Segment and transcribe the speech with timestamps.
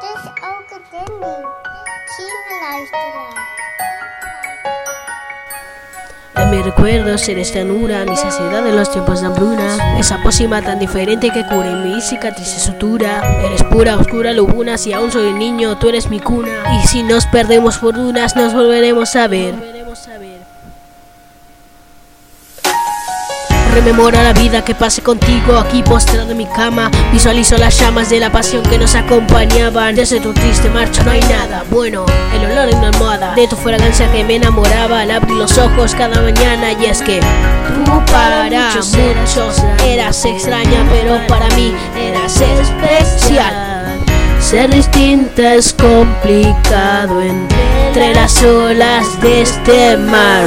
[0.00, 1.44] stemming.
[2.16, 3.60] Kinderen luisteren.
[6.36, 9.98] En mis recuerdos eres ternura, mi saciedad en los tiempos de hambruna.
[9.98, 13.20] Esa pócima tan diferente que y mi cicatriz y sutura.
[13.44, 16.80] Eres pura, oscura, lubuna, si aún soy niño, tú eres mi cuna.
[16.82, 19.54] Y si nos perdemos fortunas, nos volveremos a ver.
[23.82, 26.90] Rememora la vida que pasé contigo aquí postrado en mi cama.
[27.12, 29.94] Visualizo las llamas de la pasión que nos acompañaban.
[29.94, 32.04] Desde tu triste marcha no hay nada bueno.
[32.34, 35.00] El olor en una almohada de tu fragancia que me enamoraba.
[35.00, 36.72] Al abrir los ojos cada mañana.
[36.72, 37.20] Y es que
[37.86, 38.92] tú para muchos
[39.82, 43.98] eras extraña, pero para mí eras especial.
[44.40, 50.44] Ser distinta es complicado entre las olas de este mar.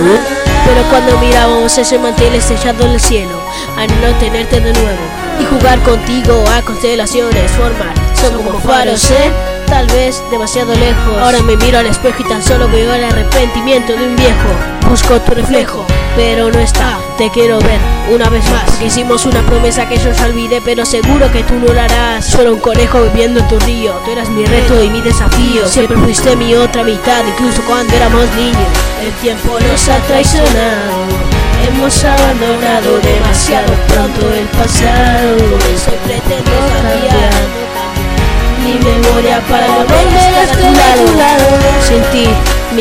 [0.93, 3.41] Cuando mirábamos ese mantel estrellado en el cielo,
[3.75, 5.01] a no tenerte de nuevo
[5.39, 9.52] y jugar contigo a constelaciones, formar, son como faros, ¿eh?
[9.73, 11.17] Tal vez demasiado lejos.
[11.19, 14.47] Ahora me miro al espejo y tan solo veo el arrepentimiento de un viejo.
[14.87, 15.83] Busco tu reflejo,
[16.15, 16.99] pero no está.
[17.17, 17.79] Te quiero ver
[18.13, 18.79] una vez más.
[18.83, 22.23] Hicimos una promesa que yo ya olvidé, pero seguro que tú no harás.
[22.23, 23.93] Solo un conejo viviendo en tu río.
[24.05, 25.65] Tú eras mi reto y mi desafío.
[25.67, 28.69] Siempre fuiste mi otra mitad, incluso cuando éramos niños.
[29.03, 31.33] El tiempo nos ha traicionado.
[31.67, 35.37] Hemos abandonado demasiado pronto el pasado.
[35.73, 35.91] Eso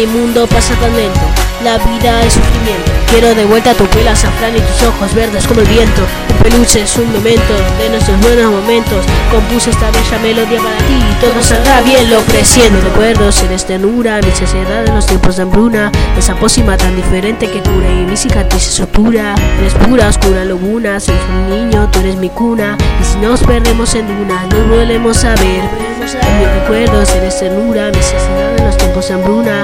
[0.06, 1.20] mi mundo pasa tan lento.
[1.62, 2.90] La vida es sufrimiento.
[3.08, 6.02] Quiero de vuelta tu piel azafrán y tus ojos verdes como el viento.
[6.30, 9.04] Un peluche es un momento de nuestros buenos momentos.
[9.30, 12.80] Compuse esta bella melodía para ti y todo saldrá bien, lo presiento.
[12.80, 15.92] Recuerdos, eres ternura, mi sociedad en los tiempos de hambruna.
[16.18, 19.36] Esa pócima tan diferente que cura y mi cicatriz es sutura.
[19.60, 22.76] Eres pura, oscura, lobuna, soy un niño, tú eres mi cuna.
[23.00, 25.92] Y si nos perdemos en una, nos volvemos a ver.
[26.02, 29.61] En mis recuerdos, eres ternura, mi sociedad en los tiempos de hambruna.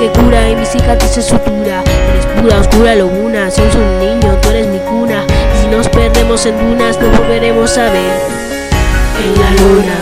[0.00, 1.82] Que cura y mi cicatriz es sutura.
[1.84, 5.26] Eres pura, oscura, lobuna, soy un niño, tú eres mi cuna.
[5.60, 8.18] Si nos perdemos en dunas, nos volveremos a ver.
[9.22, 9.98] En la luna.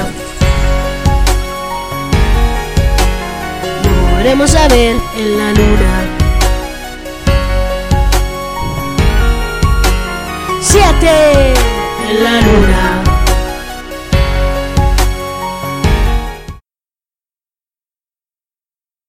[3.83, 6.05] Nos volveremos a ver en la luna.
[10.61, 11.55] Siete
[12.09, 13.08] en la luna.